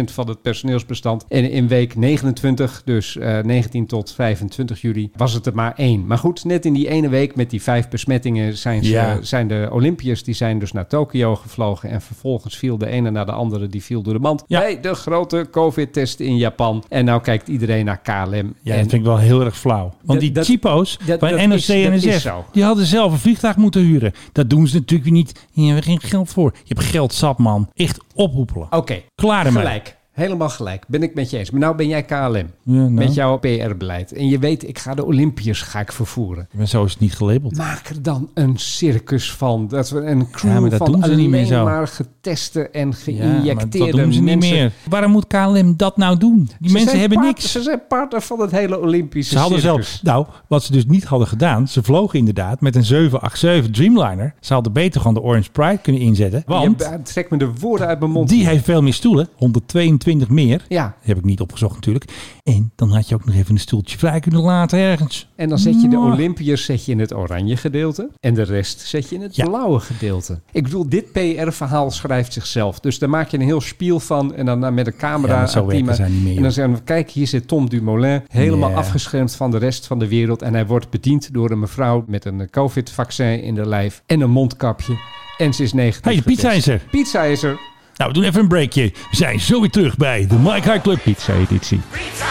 [0.05, 1.25] van het personeelsbestand.
[1.29, 6.07] En in week 29, dus eh, 19 tot 25 juli, was het er maar één.
[6.07, 8.57] Maar goed, net in die ene week met die vijf besmettingen...
[8.57, 9.19] zijn, ze, Ja.
[9.23, 11.91] zijn de Olympiërs die zijn dus naar Tokio gevlogen...
[11.91, 14.45] en vervolgens viel de ene na de andere die viel door de mand...
[14.47, 14.59] Ja.
[14.61, 16.85] bij de grote covid-test in Japan.
[16.89, 18.55] En nou kijkt iedereen naar KLM.
[18.63, 19.95] Ja, en dat vind ik wel heel erg flauw.
[20.05, 21.51] Want die typo's dat NOC en
[21.95, 24.13] NSF, die hadden zelf een vliegtuig moeten huren.
[24.33, 25.47] Dat doen ze natuurlijk niet.
[25.53, 26.53] Hier hebben we geen geld voor.
[26.65, 27.69] Je hebt geld zat, man.
[27.75, 28.67] Echt ophoepelen.
[28.71, 29.63] Oké, Klaar ermee.
[29.63, 29.97] gelijk.
[30.19, 30.85] Helemaal gelijk.
[30.89, 31.51] Ben ik met je eens.
[31.51, 32.51] Maar nou ben jij KLM.
[32.63, 32.91] nou.
[32.91, 34.13] Met jouw PR-beleid.
[34.13, 36.49] En je weet, ik ga de Olympiërs ga ik vervoeren.
[36.53, 37.57] Maar zo is het niet gelabeld.
[37.57, 39.69] Maak er dan een circus van.
[39.69, 41.65] Dat we een crew Ja, maar dat van doen ze niet meer zo.
[41.65, 41.91] maar
[42.29, 44.57] geteste en Ja, geïnjecteerde dat doen ze niet mensen.
[44.57, 44.73] meer.
[44.89, 46.51] Waarom moet KLM dat nou doen?
[46.61, 47.53] Die Ze mensen hebben part- niks.
[47.53, 49.89] Ze zijn partner van het hele Olympische Ze hadden circus.
[49.91, 54.35] zelf, nou, wat ze dus niet hadden gedaan, ze vlogen inderdaad met een 787 Dreamliner.
[54.41, 56.43] Ze hadden beter gewoon de Orange Pride kunnen inzetten.
[56.47, 58.29] Want Je trekt me de woorden uit mijn mond.
[58.29, 60.65] die heeft veel meer stoelen, 122 meer.
[60.69, 62.05] Ja, heb ik niet opgezocht natuurlijk.
[62.45, 65.29] En dan had je ook nog even een stoeltje vrij kunnen laten ergens.
[65.37, 65.97] en dan zet je de.
[65.99, 68.09] Olympiërs zet je in het oranje gedeelte.
[68.21, 69.45] En de rest zet je in het Ja.
[69.45, 70.41] blauwe gedeelte.
[70.53, 71.91] Ik bedoel, dit PR-verhaal
[72.27, 72.81] zichzelf.
[72.81, 74.35] Dus daar maak je een heel spiel van.
[74.35, 75.41] En dan met een camera.
[75.41, 76.01] Ja, zo meer,
[76.37, 78.23] En dan zeggen we, kijk, hier zit Tom Dumoulin.
[78.29, 80.43] Helemaal afgeschermd van de rest van de wereld.
[80.43, 84.03] En hij wordt bediend door een mevrouw met een COVID-vaccin in de lijf.
[84.07, 84.97] En een mondkapje.
[85.37, 86.81] En ze is negatief Hey, de pizza is er.
[86.91, 87.59] Pizza is er.
[87.97, 88.93] Nou, we doen even een breakje.
[89.11, 91.81] We zijn zo weer terug bij de Mike High Club Pizza editie.
[91.91, 92.27] Pizza!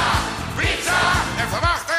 [0.57, 0.99] Pizza!
[1.45, 1.95] Even wachten!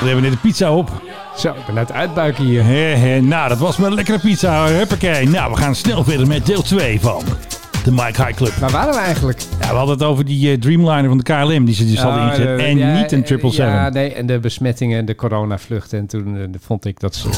[0.00, 1.07] We hebben net de pizza op.
[1.38, 2.64] Zo, ik ben uit uitbuiken hier.
[2.64, 4.66] He, he, nou, dat was maar een lekkere pizza.
[4.66, 5.28] Huppakee.
[5.28, 7.24] Nou, we gaan snel verder met deel 2 van
[7.84, 8.52] de Mike High Club.
[8.54, 9.40] Waar waren we eigenlijk?
[9.60, 12.22] Ja, we hadden het over die eh, Dreamliner van de KLM die ze dus hadden
[12.22, 12.58] ingezet.
[12.58, 13.66] de- En ja, niet een 777.
[13.66, 15.98] Ja, nee, en de besmettingen en de coronavluchten.
[15.98, 17.28] En toen eh, vond ik dat ze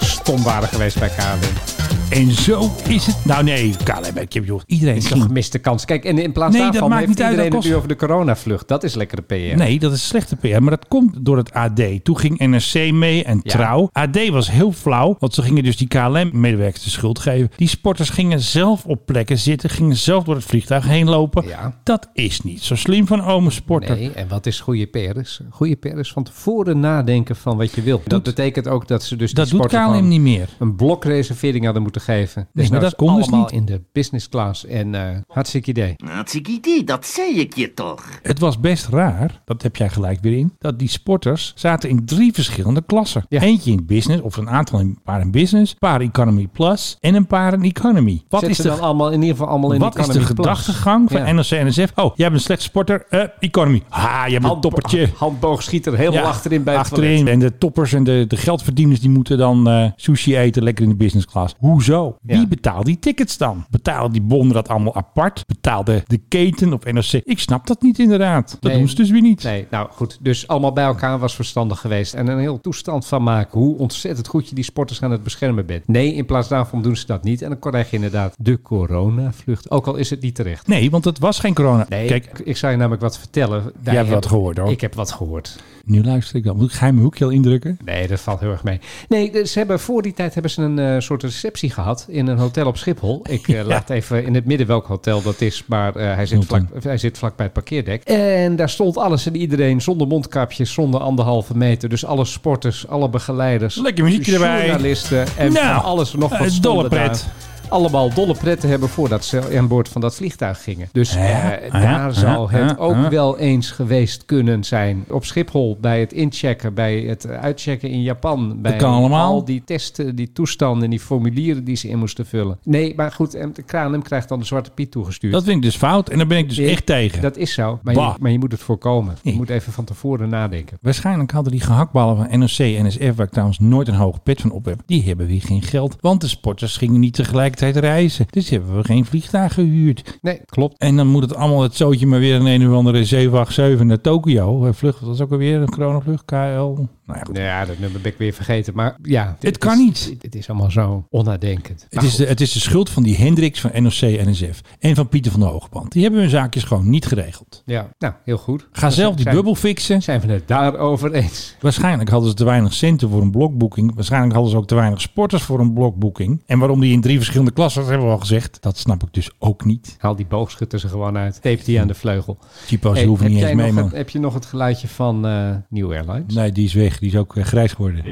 [0.00, 1.75] stom waren geweest bij KLM.
[2.10, 3.24] En zo is het.
[3.24, 5.84] Nou nee, KLM, ik heb joh, iedereen is ging een gemiste kans.
[5.84, 8.68] Kijk, en in plaats Nee, daarvan heeft niet uit, iedereen het nu over de coronavlucht.
[8.68, 9.34] Dat is lekkere PR.
[9.56, 10.48] Nee, dat is slechte PR.
[10.62, 11.80] Maar dat komt door het AD.
[12.02, 13.50] Toen ging NRC mee en Ja.
[13.52, 13.88] Trouw.
[13.92, 15.16] AD was heel flauw.
[15.18, 17.50] Want ze gingen dus die KLM-medewerkers de schuld geven.
[17.56, 19.70] Die sporters gingen zelf op plekken zitten.
[19.70, 21.46] Gingen zelf door het vliegtuig heen lopen.
[21.46, 21.78] Ja.
[21.82, 23.96] Dat is niet zo slim van ome sporter.
[23.96, 24.98] Nee, en wat is goede PR?
[25.18, 25.40] Is?
[25.50, 28.02] Goede PR is van tevoren nadenken van wat je wil.
[28.06, 30.48] Dat betekent ook dat ze dus Dat die doet KLM niet meer.
[30.58, 32.48] een blokreservering hadden moeten geven.
[32.52, 33.52] Nee, maar nou dat kon dus allemaal niet.
[33.52, 34.66] in de business class.
[34.66, 35.94] En eh hartstikke idee.
[36.04, 38.04] Hartstikke idee, dat zei ik je toch.
[38.22, 42.04] Het was best raar, dat heb jij gelijk weer in, dat die sporters zaten in
[42.06, 43.24] drie verschillende klassen.
[43.28, 43.40] Ja.
[43.40, 46.96] Eentje in business, of een aantal in, een paar in business, een paar economy plus
[47.00, 48.22] en een paar in economy.
[48.28, 50.20] Wat Zet is ze de dan allemaal in ieder geval allemaal in Wat is de
[50.20, 51.32] gedachtegang van Ja.
[51.32, 51.92] NOC en NSF?
[51.94, 53.06] Oh, jij bent een slechte sporter.
[53.10, 53.82] Eh, economy.
[53.88, 55.08] Ha, je hebt een Hand- toppertje.
[55.16, 57.28] Handboogschieter helemaal Ja, achterin bij het achterin.
[57.28, 60.90] En de toppers en de, de geldverdieners die moeten dan eh, sushi eten lekker in
[60.90, 61.54] de business class.
[61.86, 62.16] Hoezo?
[62.22, 62.36] Ja.
[62.38, 63.64] Wie betaalt die tickets dan?
[63.70, 65.44] Betalen die bonden dat allemaal apart?
[65.46, 67.22] Betaalde de keten of NOC?
[67.24, 68.56] Ik snap dat niet inderdaad.
[68.60, 68.78] Dat Nee.
[68.80, 69.42] doen ze dus weer niet.
[69.42, 70.18] Nee, nou goed.
[70.20, 72.14] Dus allemaal bij elkaar was verstandig geweest.
[72.14, 73.58] En een heel toestand van maken.
[73.60, 75.88] Hoe ontzettend goed je die sporters aan het beschermen bent.
[75.88, 77.42] Nee, in plaats daarvan doen ze dat niet.
[77.42, 79.70] En dan krijg je inderdaad de coronavlucht.
[79.70, 80.66] Ook al is het niet terecht.
[80.66, 81.86] Nee, want het was geen corona.
[81.88, 83.62] Nee, Kijk, ik, ik zou je namelijk wat vertellen.
[83.62, 84.70] Daar jij hebt heb- wat gehoord hoor.
[84.70, 85.58] Ik heb wat gehoord.
[85.86, 86.56] Nu luister ik dan.
[86.56, 87.78] Moet ik geheim hoekje al indrukken?
[87.84, 88.80] Nee, dat valt heel erg mee.
[89.08, 92.26] Nee, dus ze hebben, voor die tijd hebben ze een eh, soort receptie gehad in
[92.26, 93.22] een hotel op Schiphol.
[93.28, 96.44] Ik eh, laat even in het midden welk hotel dat is, maar eh, hij, zit
[96.44, 98.02] vlak, hij zit vlak bij het parkeerdek.
[98.04, 101.88] En daar stond alles en iedereen zonder mondkapjes, zonder anderhalve meter.
[101.88, 103.76] Dus alle sporters, alle begeleiders.
[103.76, 104.66] Lekker muziekje erbij.
[104.66, 107.06] Journalisten en Nou, alles nog wat dolle pret.
[107.06, 107.46] daar.
[107.68, 110.88] Allemaal dolle pretten hebben voordat ze aan boord van dat vliegtuig gingen.
[110.92, 115.04] Dus Ja, eh, daar zou het ook wel eens geweest kunnen zijn.
[115.08, 118.60] Op Schiphol, bij het inchecken, bij het uitchecken in Japan.
[118.60, 119.32] Bij kan allemaal.
[119.32, 122.58] al die testen, die toestanden, die formulieren die ze in moesten vullen.
[122.62, 125.32] Nee, maar goed, en de KLM krijgt dan de Zwarte Piet toegestuurd.
[125.32, 126.08] Dat vind ik dus fout.
[126.08, 127.22] En daar ben ik dus echt tegen.
[127.22, 129.16] Dat is zo, maar je, maar je moet het voorkomen.
[129.22, 130.78] Je moet even van tevoren nadenken.
[130.80, 134.40] Waarschijnlijk hadden die gehaktballen van NOC en NSF, waar ik trouwens nooit een hoge pet
[134.40, 135.96] van op heb, die hebben weer geen geld.
[136.00, 137.14] Want de sporters gingen niet
[137.56, 138.26] tegelijkertijd reizen.
[138.30, 140.18] Dus hebben we geen vliegtuig gehuurd.
[140.22, 140.78] Nee, klopt.
[140.78, 144.00] En dan moet het allemaal het zootje maar weer een een of andere 787 naar
[144.00, 144.72] Tokio.
[144.72, 146.86] Vlucht, dat is ook alweer een coronavlucht, KL.
[147.06, 147.34] Nou ja, goed.
[147.34, 148.74] Nou ja, dat nummer ben ik weer vergeten.
[148.74, 150.22] Maar ja, dit kan is- niet.
[150.22, 151.86] Het is allemaal zo onnadenkend.
[151.90, 155.08] Het is, de, het is de schuld van die Hendricks van NOC NSF en van
[155.08, 155.92] Pieter van der Hogeband.
[155.92, 157.62] Die hebben hun zaakjes gewoon niet geregeld.
[157.66, 158.68] Ja, nou, heel goed.
[158.72, 160.02] Ga zelf die zijn, bubbel fixen.
[160.02, 161.56] Zijn we het daarover eens?
[161.60, 163.94] Waarschijnlijk hadden ze te weinig centen voor een blokboeking.
[163.94, 166.42] Waarschijnlijk hadden ze ook te weinig sporters voor een blokboeking.
[166.46, 168.62] En waarom die in drie verschillende klassen, dat hebben we al gezegd.
[168.62, 169.94] Dat snap ik dus ook niet.
[169.98, 171.34] Haal die boogschutters er gewoon uit.
[171.42, 172.38] Tape die aan de vleugel.
[172.80, 173.84] Hey, die hoeven niet eens mee, man.
[173.84, 176.34] het, heb je nog het geluidje van eh New Airlines?
[176.34, 176.95] Nee, die is weg.
[176.98, 178.04] Die is ook eh, grijs geworden.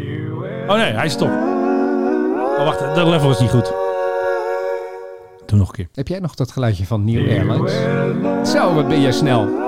[0.68, 1.30] Oh nee, hij is top.
[2.58, 3.72] Oh wacht, dat level is niet goed.
[5.46, 5.88] Doe nog een keer.
[5.94, 7.72] Heb jij nog dat geluidje van New Airlines?
[8.52, 9.63] Zo, wat ben jij snel.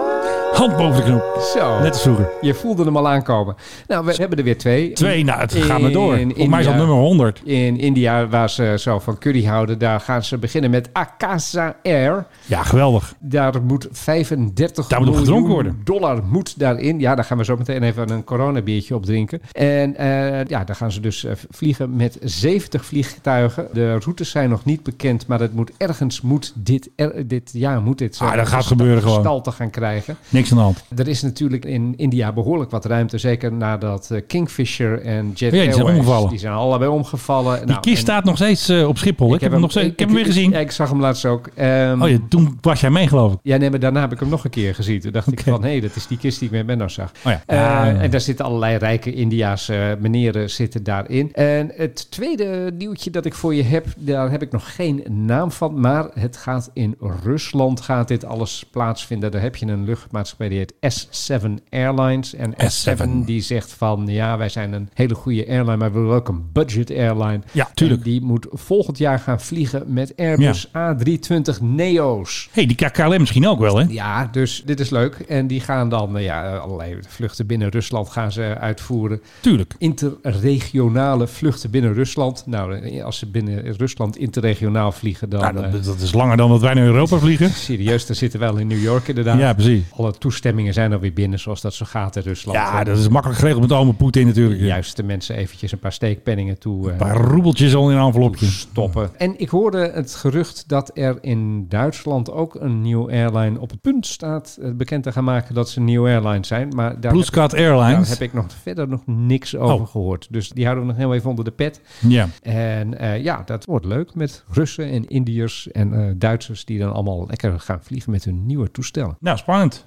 [0.57, 1.41] Hand boven de knop.
[1.57, 1.79] Zo.
[1.81, 2.29] Net als vroeger.
[2.41, 3.55] Je voelde hem al aankomen.
[3.87, 4.93] Nou, we hebben er weer twee.
[4.93, 6.19] Twee, nou het gaat maar door.
[6.19, 7.41] In Volgens mij is dat nummer 100.
[7.45, 12.27] In India, waar ze zo van curry houden, daar gaan ze beginnen met Akasa Air.
[12.47, 13.15] Ja, geweldig.
[13.19, 15.81] Daar moet 35 Daar moet gedronken worden.
[15.85, 17.01] dollar moet daarin.
[17.01, 19.41] Ja, daar gaan we zo meteen even een coronabiertje op drinken.
[19.53, 23.69] En eh, ja, daar gaan ze dus eh, vliegen met 70 vliegtuigen.
[23.73, 27.81] De routes zijn nog niet bekend, maar het moet ergens moet dit, er, dit jaar
[27.83, 29.15] moet dit zo Ah, dat gaat gesta- gebeuren gewoon.
[29.17, 30.17] gestalte gaan krijgen.
[30.29, 30.85] Niks aan de hand.
[30.97, 33.19] Er is natuurlijk in India behoorlijk wat ruimte.
[33.19, 36.31] Zeker nadat eh, Kingfisher en Jet Ja, die zijn omgevallen.
[36.31, 37.57] Die zijn allebei omgevallen.
[37.59, 39.35] Die Nou, kist staat nog steeds eh, op Schiphol.
[39.35, 40.51] Ik, heb hem nog steeds, ik heb hem weer gezien.
[40.51, 41.51] Ja, ik zag hem laatst ook.
[41.55, 43.39] Ehm, Oh ja, toen was jij mee geloof ik.
[43.43, 45.01] ja, nee, maar daarna heb ik hem nog een keer gezien.
[45.01, 47.11] Toen dacht ik van, hé, dat is die kist die ik met Menno zag.
[47.25, 47.43] Oh ja.
[47.47, 48.03] Eh, Ah.
[48.03, 51.33] En daar zitten allerlei rijke Indiaanse eh, meneren zitten daarin.
[51.35, 55.51] En het tweede nieuwtje dat ik voor je heb, daar heb ik nog geen naam
[55.51, 55.81] van.
[55.81, 59.31] Maar het gaat in Rusland, gaat dit alles plaatsvinden.
[59.31, 62.35] Daar heb je een luchtmaatschappij die heet S7 Airlines.
[62.35, 65.99] En S7, S7 die zegt van, ja, wij zijn een hele goede airline, maar we
[66.01, 67.41] willen ook een budget airline.
[67.53, 68.05] Ja, tuurlijk.
[68.05, 72.49] En die moet volgend jaar gaan vliegen met Airbus A320 Neo's.
[72.53, 73.85] hey, die KLM misschien ook wel hè?
[73.89, 75.15] Ja, dus dit is leuk.
[75.15, 79.21] En die gaan dan eh, ja, allerlei vluchten binnen Rusland gaan ze uitvoeren.
[79.41, 79.75] Tuurlijk.
[79.79, 82.43] Interregionale vluchten binnen Rusland.
[82.47, 85.41] Nou, eh, als ze binnen Rusland interregionaal vliegen, dan...
[85.41, 87.51] Nou, eh, dat, dat is langer dan dat wij naar Europa vliegen.
[87.69, 89.39] serieus, daar zitten we wel in New York inderdaad.
[89.39, 89.83] Ja, precies.
[90.17, 92.59] Alle toestemmingen zijn alweer binnen, zoals dat zo gaat in Rusland.
[92.59, 94.61] Ja, Eh, dat is makkelijk geregeld met ome Poetin natuurlijk.
[94.61, 96.85] Juist de mensen eventjes een paar steekpenningen toe...
[96.87, 98.47] eh, Een paar roebeltjes al in een envelopje.
[98.47, 99.11] stoppen.
[99.17, 103.81] En ik hoorde het gerucht dat er in Duitsland ook een nieuw airline op het
[103.81, 106.69] punt staat eh, bekend te gaan maken dat ze een nieuw airline zijn.
[106.69, 108.09] Maar daar heb, daar Airlines.
[108.09, 109.87] heb ik nog verder nog niks over Oh.
[109.89, 110.27] gehoord.
[110.31, 111.81] Dus die houden we nog heel even onder de pet.
[112.09, 112.29] Ja.
[112.43, 116.93] En eh, ja, dat wordt leuk met Russen en Indiërs en eh, Duitsers die dan
[116.93, 119.17] allemaal lekker gaan vliegen met hun nieuwe toestellen.
[119.21, 119.87] Nou, spannend.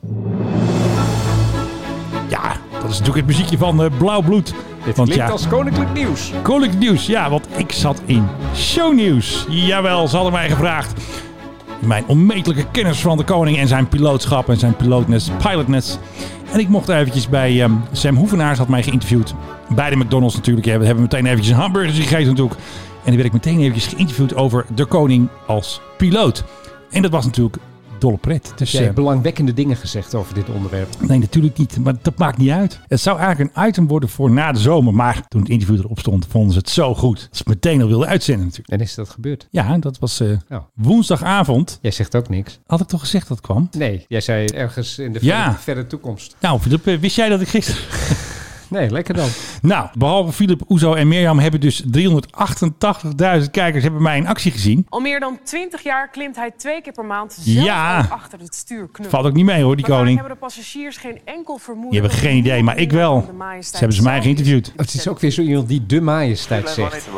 [2.29, 4.53] Ja, dat is natuurlijk het muziekje van eh, Blauw Bloed.
[4.85, 6.31] Dit Want klinkt ja, als koninklijk nieuws.
[6.41, 7.05] Koninklijk Nieuws.
[7.05, 9.45] Ja, want ik zat in shownieuws.
[9.49, 11.01] Jawel, ze hadden mij gevraagd.
[11.79, 15.97] Mijn onmetelijke kennis van de koning en zijn pilootschap en zijn pilotness, pilotness.
[16.51, 19.33] En ik mocht eventjes bij ehm, Sam Hoevenaars had mij geïnterviewd.
[19.75, 20.65] Bij de McDonald's natuurlijk.
[20.65, 22.59] We hebben meteen eventjes een hamburger gegeten natuurlijk.
[23.03, 26.43] En dan werd ik meteen eventjes geïnterviewd over de koning als piloot.
[26.89, 27.57] En dat was natuurlijk
[28.01, 28.53] dolle pret.
[28.55, 30.87] Dus, Jij hebt eh, belangwekkende dingen gezegd over dit onderwerp.
[30.99, 31.77] Nee, natuurlijk niet.
[31.83, 32.79] Maar dat maakt niet uit.
[32.87, 34.93] Het zou eigenlijk een item worden voor na de zomer.
[34.93, 37.27] Maar toen het interview erop stond, vonden ze het zo goed.
[37.29, 38.69] Dat ze meteen al wilden uitzenden natuurlijk.
[38.73, 39.47] En is dat gebeurd?
[39.51, 40.67] Ja, dat was eh, Ja.
[40.75, 41.79] woensdagavond.
[41.81, 42.59] Jij zegt ook niks.
[42.67, 43.67] Had ik toch gezegd dat het kwam?
[43.77, 45.43] Nee, jij zei ergens in de Ja.
[45.43, 46.35] verre, verre toekomst.
[46.39, 47.81] Nou, eh, wist jij dat ik gisteren...
[48.69, 49.27] Nee, lekker dan.
[49.61, 51.89] Nou, behalve Philip, Oezo en Mirjam hebben dus 388.000
[53.51, 54.85] kijkers hebben mij in actie gezien.
[54.89, 57.93] Al meer dan 20 jaar klimt hij twee keer per maand Ja.
[58.01, 59.09] zelf achter het stuur knuppelen.
[59.09, 60.17] Valt ook niet mee hoor, die koning.
[60.17, 61.91] hebben de passagiers geen enkel vermoeden.
[61.91, 63.29] Die hebben geen idee, maar ik wel.
[63.59, 64.73] Ze hebben ze mij geïnterviewd.
[64.75, 67.09] Het is ook weer zo iemand die de majesteit zegt.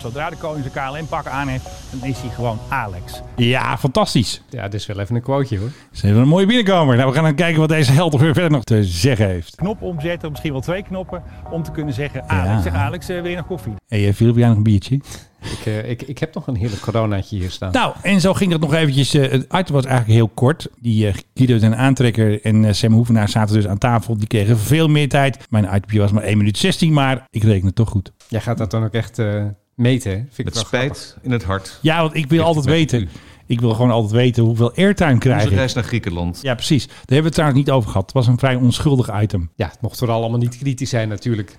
[0.00, 3.20] Zodra de koning zijn KLM-pak aan heeft, dan is hij gewoon Alex.
[3.36, 4.42] Ja, fantastisch.
[4.48, 5.70] Ja, dit is wel even een quoteje hoor.
[5.92, 6.96] Ze hebben een mooie binnenkomer.
[6.96, 9.54] Nou, we gaan dan kijken wat deze held er verder nog te zeggen heeft.
[9.54, 12.28] Knop omzetten, misschien wel twee knoppen, om te kunnen zeggen...
[12.28, 13.72] Alex, zeg Alex, eh, wil je nog koffie?
[13.88, 14.94] Hé, hey, Philip, jij nog een biertje?
[15.42, 17.72] Ik, eh, ik, ik heb nog een hele coronaatje hier staan.
[17.72, 19.14] Nou, en zo ging dat nog eventjes.
[19.14, 20.68] eh, het item was eigenlijk heel kort.
[20.80, 24.16] Die eh Guido en Aantrekker en eh, Sam Hoevenaar zaten dus aan tafel.
[24.18, 25.46] Die kregen veel meer tijd.
[25.50, 28.12] Mijn itemje was maar 1 minuut 16, maar ik reken het toch goed.
[28.28, 29.44] Jij gaat dat dan ook echt eh,
[29.74, 30.16] meten, hè?
[30.16, 31.78] Vind ik Met wel spijt in het hart.
[31.82, 33.00] Ja, want ik wil altijd weten.
[33.02, 33.08] u.
[33.48, 35.50] Ik wil gewoon altijd weten hoeveel airtime krijg ik.
[35.50, 36.38] reis naar Griekenland.
[36.42, 36.86] Ja, precies.
[36.86, 38.04] Daar hebben we het trouwens niet over gehad.
[38.04, 39.50] Het was een vrij onschuldig item.
[39.54, 41.50] Ja, het mocht vooral allemaal niet kritisch zijn natuurlijk.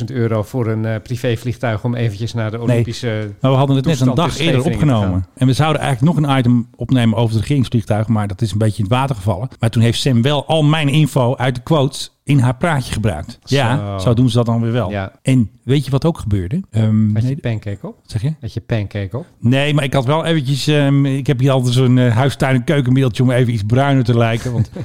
[0.00, 3.34] 42.000 euro voor een eh, privévliegtuig om eventjes naar de Olympische...
[3.40, 5.26] Maar we hadden het net een dag eerder opgenomen.
[5.34, 8.08] En we zouden eigenlijk nog een item opnemen over het regeringsvliegtuig.
[8.08, 9.48] Maar dat is een beetje in het water gevallen.
[9.58, 13.38] Maar toen heeft Sam wel al mijn info uit de quotes in haar praatje gebruikt.
[13.44, 14.04] Ja, Zo.
[14.04, 14.90] zo doen ze dat dan weer wel.
[14.90, 15.12] Ja.
[15.22, 16.60] En weet je wat ook gebeurde?
[16.70, 17.96] Ehm, Had je pancake op?
[18.06, 18.34] zeg je?
[18.40, 19.26] Had je pancake op?
[19.40, 20.66] Nee, maar ik had wel eventjes...
[20.66, 24.16] ehm, ik heb hier altijd zo'n eh, huistuin- en keukenmiddeltje om even iets bruiner te
[24.16, 24.52] lijken.
[24.52, 24.70] Want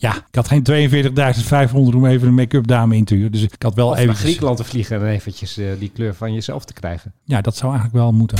[0.00, 0.62] Ja, ik had geen
[1.70, 3.32] 42.500 om even een make-up dame in te huren.
[3.32, 4.14] Dus ik had wel Of naar even.
[4.14, 7.12] Griekenland te vliegen en eventjes eh, die kleur van jezelf te krijgen.
[7.24, 8.38] Ja, dat zou eigenlijk wel moeten.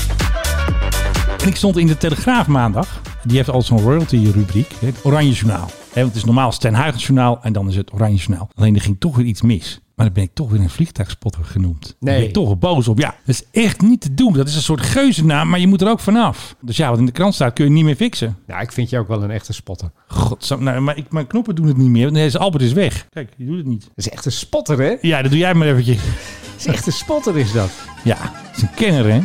[1.42, 3.00] En ik stond in de Telegraaf maandag.
[3.24, 4.72] Die heeft al zo'n royalty-rubriek.
[4.80, 5.70] Het Oranje Journaal.
[6.00, 8.50] Want het is normaal Sten Huygens Journaal en dan is het Oranje Journaal.
[8.54, 9.80] Alleen er ging toch weer iets mis.
[9.94, 11.80] Maar dan ben ik toch weer een vliegtuigspotter genoemd.
[11.82, 12.18] Daar Nee.
[12.18, 12.98] ben ik toch boos op.
[12.98, 14.32] Ja, dat is echt niet te doen.
[14.32, 16.54] Dat is een soort geuzennaam, maar je moet er ook vanaf.
[16.60, 18.36] Dus ja, wat in de krant staat kun je niet meer fixen.
[18.46, 19.90] Ja, ik vind je ook wel een echte spotter.
[20.08, 22.12] God, nou, maar ik, mijn knoppen doen het niet meer.
[22.12, 23.06] Deze Albert is weg.
[23.10, 23.80] Kijk, die doet het niet.
[23.82, 24.96] Dat is echt een spotter, hè?
[25.00, 25.96] Ja, dat doe jij maar eventjes.
[25.96, 27.70] Dat is echt een spotter, is dat.
[28.04, 29.20] Ja, dat is een kenner, hè?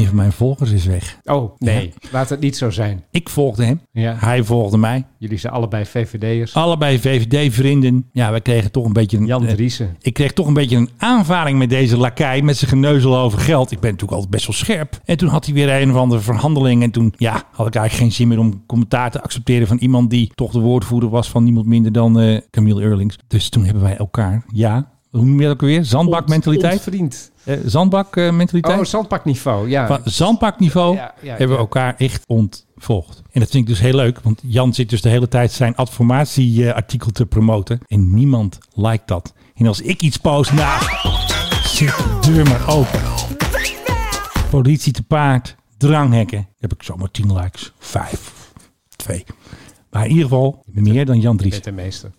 [0.00, 1.18] Een van mijn volgers is weg.
[1.24, 1.92] Oh, nee.
[2.12, 3.04] Laat het niet zo zijn.
[3.10, 3.80] Ik volgde hem.
[3.92, 4.16] Ja.
[4.18, 5.04] Hij volgde mij.
[5.18, 6.54] Jullie zijn allebei VVD'ers.
[6.54, 8.08] Allebei VVD-vrienden.
[8.12, 9.26] Ja, wij kregen toch een beetje een...
[9.26, 9.96] Jan eh, Driessen.
[10.00, 12.42] ik kreeg toch een beetje een aanvaring met deze lakai.
[12.42, 13.70] Met zijn geneuzel over geld.
[13.70, 15.00] Ik ben natuurlijk altijd best wel scherp.
[15.04, 16.82] En toen had hij weer een of andere verhandeling.
[16.82, 20.10] En toen ja, had ik eigenlijk geen zin meer om commentaar te accepteren van iemand
[20.10, 23.18] die toch de woordvoerder was van niemand minder dan eh, Camille Eurlings.
[23.26, 25.84] Dus toen hebben wij elkaar, ja, hoe noem je dat ook weer?
[25.84, 26.80] Zandbakmentaliteit?
[26.80, 27.29] Vriend.
[27.44, 28.78] Eh, Zandbakmentaliteit?
[28.78, 29.68] Oh, zandpakniveau.
[29.68, 29.86] Ja.
[29.86, 33.22] Van zandbakniveau Ja, ja, hebben we elkaar echt ontvolgd.
[33.32, 35.76] En dat vind ik dus heel leuk, want Jan zit dus de hele tijd zijn
[35.76, 37.80] adformatieartikel te promoten.
[37.86, 39.32] En niemand liked dat.
[39.54, 40.82] En als ik iets post, nou,
[41.64, 43.00] zet de deur maar open.
[44.50, 46.48] Politie te paard, dranghekken.
[46.58, 47.72] Heb ik zomaar 10 likes.
[47.78, 48.50] Vijf,
[48.96, 49.24] twee.
[49.90, 51.54] Maar in ieder geval meer dan Jan Dries.
[51.54, 52.10] Met de meester.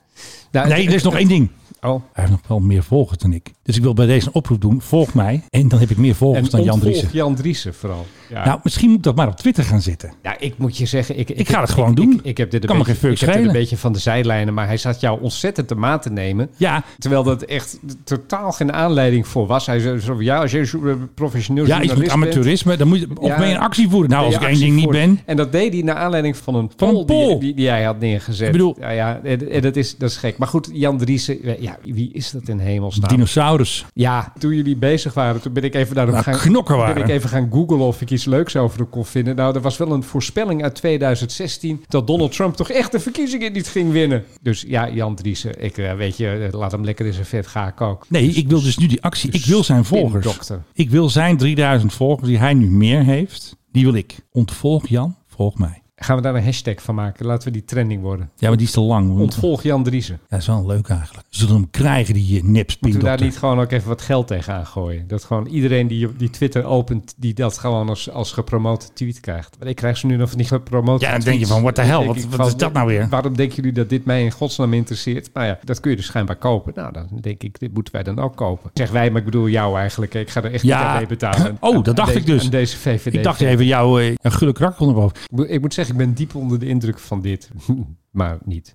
[0.52, 1.50] Nou, Nee, er is nog één ding.
[1.82, 2.02] Oh.
[2.14, 3.52] Hij heeft nog wel meer volgers dan ik.
[3.72, 4.82] Dus ik wil bij deze een oproep doen.
[4.82, 5.42] Volg mij.
[5.50, 7.10] En dan heb ik meer volgers En dan Jan Driessen.
[7.12, 8.06] Jan Driessen vooral.
[8.30, 8.46] Ja.
[8.46, 10.14] Nou, misschien moet ik dat maar op Twitter gaan zetten.
[10.24, 12.14] Ja, ik moet je zeggen, ik, Ik ga het gewoon ik, doen.
[12.14, 13.78] Ik, ik heb dit een Kan me beetje, geen fuck ik heb dit een beetje
[13.78, 16.50] van de zijlijnen, maar hij zat jou ontzettend te maat te nemen.
[16.58, 19.66] Ja, Terwijl dat echt totaal geen aanleiding voor was.
[19.66, 22.78] Hij zei zo, ja, als je zo- professioneel ja journalist amateurisme.
[22.78, 23.44] Dan moet je, of Ja.
[23.44, 24.10] je een actie voeren?
[24.10, 25.20] Nou, als ik één ding niet ben.
[25.26, 28.00] En dat deed hij naar aanleiding van een Van een poll, die, die hij had
[28.00, 28.46] neergezet.
[28.46, 29.22] Ik bedoel- ja,
[29.62, 30.38] dat, is, dat is gek.
[30.38, 33.10] Maar goed, Jan Driessen, ja, wie is dat in hemelsnaam?
[33.10, 33.61] Dinosaurus.
[33.94, 36.94] Ja, toen jullie bezig waren, toen ben ik even naar Nou, gaan, knokken waren.
[36.94, 39.36] ben ik even gaan googlen of ik iets leuks over hem kon vinden.
[39.36, 43.54] Nou, er was wel een voorspelling uit 2016 dat Donald Trump toch echt de verkiezingen
[43.54, 44.24] niet ging winnen.
[44.42, 47.48] Dus ja, Jan Driessen, ik eh, weet je, eh, laat hem lekker in zijn vet
[47.48, 48.06] gaan ook.
[48.10, 49.32] Nee, ik wil dus nu die actie.
[49.32, 50.26] Ik wil zijn volgers.
[50.26, 50.64] Dokter.
[50.74, 53.56] Ik wil zijn 3000 volgers die hij nu meer heeft.
[53.72, 54.16] Die wil ik.
[54.32, 55.81] Ontvolg Jan, volg mij.
[56.04, 57.26] Gaan we daar een hashtag van maken?
[57.26, 58.30] Laten we die trending worden.
[58.38, 59.16] Ja, maar die is te lang.
[59.16, 60.16] We Ontvolg Jan Driessen.
[60.22, 61.26] Ja, dat is wel leuk eigenlijk.
[61.30, 64.28] Ze zullen hem krijgen, die eh, Moeten we daar niet gewoon ook even wat geld
[64.28, 65.08] tegenaan gooien?
[65.08, 69.56] Dat gewoon iedereen die, die Twitter opent, die dat gewoon als, als gepromote tweet krijgt.
[69.60, 71.76] Maar ik krijg ze nu nog van die gepromote Ja, dan denk je van, what
[71.76, 72.06] the hell?
[72.06, 73.08] Wat- is dat nou weer?
[73.10, 75.30] Waarom denken jullie dat dit mij in godsnaam interesseert?
[75.34, 76.72] Nou ja, dat kun je dus schijnbaar kopen.
[76.76, 78.70] Nou, dan denk ik, dit moeten wij dan ook kopen.
[78.74, 80.14] Zeg wij, maar ik bedoel jou eigenlijk.
[80.14, 80.78] Ik ga er echt Ja.
[80.78, 81.58] niet aan mee betalen.
[81.60, 82.50] Oh, dat dacht ik dus.
[82.50, 83.14] Deze VVD.
[83.14, 85.18] Ik dacht even jou eh, een gulle krak onder boven.
[85.24, 87.50] Ik moet- Ik moet zeggen, ik ben diep onder de indruk van dit.
[88.12, 88.74] maar niet.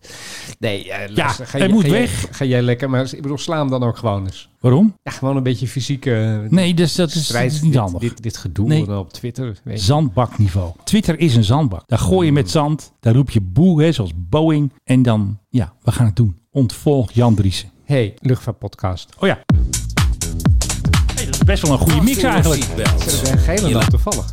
[0.58, 2.26] Nee, eh, luister, hij jij- moet jij- weg.
[2.30, 4.48] Ga jij lekker, maar ik bedoel, sla hem dan ook gewoon eens.
[4.60, 4.94] Waarom?
[5.02, 7.52] Ja, gewoon een beetje fysieke Nee, dus dat is, dat strijd.
[7.52, 8.00] is niet dit, handig.
[8.00, 8.98] Dit, dit gedoe Nee.
[8.98, 9.56] op Twitter.
[9.64, 9.84] Weet je.
[9.84, 10.72] Zandbakniveau.
[10.84, 11.82] Twitter is een zandbak.
[11.88, 12.92] Daar gooi je met zand.
[13.00, 14.72] Daar roep je boe, hè, zoals Boeing.
[14.84, 16.36] En dan, ja, we gaan het doen.
[16.50, 17.70] Ontvolg Jan Driessen.
[17.84, 19.14] Hey, luchtvaartpodcast.
[19.18, 19.38] Oh ja.
[21.14, 22.66] Hey, dat is best wel een goede mix eigenlijk.
[22.76, 24.32] Dat is een gele dan toevallig.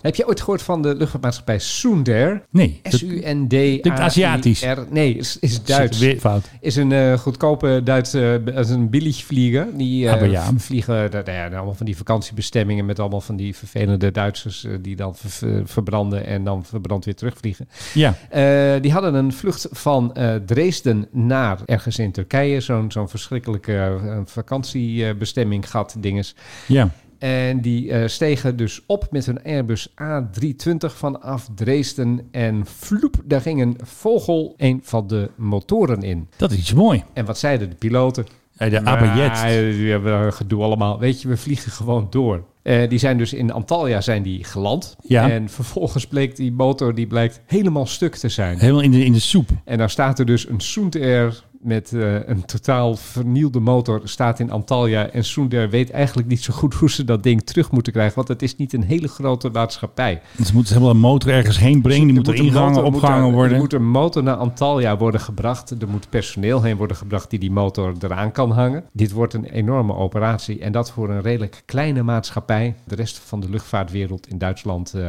[0.00, 2.42] Heb je ooit gehoord van de luchtvaartmaatschapij Soendair?
[2.50, 3.80] Nee, S-U-N-D-A-I-R.
[3.80, 4.64] Klinkt Aziatisch.
[4.90, 5.98] Nee, is, is Duits.
[5.98, 6.50] Weer fout.
[6.60, 9.66] Is een eh, goedkope Duitse, uh, is een billigvlieger.
[9.76, 10.50] Die eh, Ah, ja.
[10.56, 14.96] vliegen nou ja, allemaal van die vakantiebestemmingen met allemaal van die vervelende Duitsers eh, die
[14.96, 17.68] dan ver- ver- verbranden en dan verbrand weer terugvliegen.
[17.94, 18.14] Ja.
[18.30, 22.60] Eh, die hadden een vlucht van eh, Dresden naar ergens in Turkije.
[22.60, 26.34] Zo'n zo'n verschrikkelijke eh, vakantiebestemming gat dinges.
[26.66, 26.90] Ja.
[27.20, 32.28] En die eh, stegen dus op met hun Airbus A320 vanaf Dresden.
[32.30, 36.28] En vloep, daar ging een vogel een van de motoren in.
[36.36, 37.02] Dat is iets mooi.
[37.12, 38.26] En wat zeiden de piloten?
[38.56, 39.74] Hey, de Nou, Abayet.
[39.76, 40.98] die hebben een gedoe allemaal.
[40.98, 42.44] Weet je, we vliegen gewoon door.
[42.62, 44.96] Eh, die zijn dus in Antalya zijn die geland.
[45.02, 45.30] Ja.
[45.30, 48.58] En vervolgens bleek die motor die blijkt helemaal stuk te zijn.
[48.58, 49.48] Helemaal in de, in de soep.
[49.64, 54.50] En dan staat er dus een Soentair met eh, een totaal vernielde motor staat in
[54.50, 55.10] Antalya.
[55.10, 58.14] En Soentair weet eigenlijk niet zo goed hoe ze dat ding terug moeten krijgen.
[58.14, 60.22] Want het is niet een hele grote maatschappij.
[60.36, 62.06] Dus ze moeten helemaal een motor ergens heen brengen.
[62.06, 63.52] Die moet er ingehangen, opgehangen worden.
[63.52, 65.70] Er moet een motor naar Antalya worden gebracht.
[65.70, 68.84] Er moet personeel heen worden gebracht die die motor eraan kan hangen.
[68.92, 70.60] Dit wordt een enorme operatie.
[70.60, 72.74] En dat voor een redelijk kleine maatschappij.
[72.84, 75.08] De rest van de luchtvaartwereld in Duitsland, eh,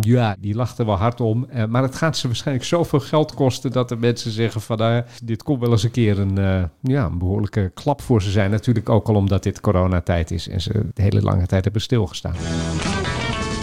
[0.00, 1.46] ja, die lacht er wel hard om.
[1.48, 5.42] Eh, maar het gaat ze waarschijnlijk zoveel geld kosten dat de mensen zeggen van, dit
[5.42, 8.50] kon wel eens een keer een, eh, ja, een behoorlijke klap voor ze zijn.
[8.50, 12.34] Natuurlijk ook al omdat dit coronatijd is en ze de hele lange tijd hebben stilgestaan.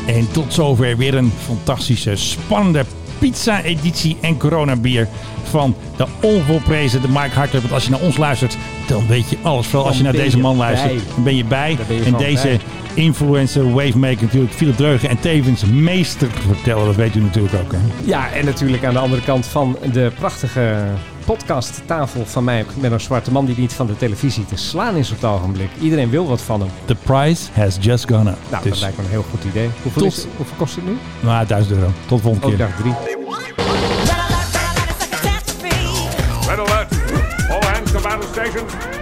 [0.08, 2.84] En tot zover weer een fantastische, spannende
[3.20, 5.08] pizza-editie en coronabier
[5.44, 7.62] van de onvolprezen de Mike Hartweg.
[7.62, 9.68] Want als je naar ons luistert, dan weet je alles.
[9.68, 11.76] Vooral als je naar deze man luistert, dan ben je bij.
[11.76, 12.60] Dan ben je en deze bij.
[12.94, 16.86] influencer, wavemaker natuurlijk, Philip Dreugen en tevens meester vertellen.
[16.86, 17.72] Dat weet u natuurlijk ook.
[17.72, 17.78] Hè?
[18.04, 20.84] Ja, en natuurlijk aan de andere kant van de prachtige
[21.32, 25.12] podcasttafel van mij met een zwarte man die niet van de televisie te slaan is
[25.12, 25.70] op het ogenblik.
[25.82, 26.70] Iedereen wil wat van hem.
[26.86, 28.38] The price has just gone up.
[28.50, 29.70] Nou, dus, dat lijkt me een heel goed idee.
[29.84, 30.98] Hoeveel, Tot- is, hoeveel kost het nu?
[31.20, 31.92] nou, 1000 euro.
[32.08, 32.68] Tot de volgende Ook keer.
[32.68, 32.94] dag drie.
[36.48, 36.92] Red alert!
[37.50, 39.01] All hands to battle stations.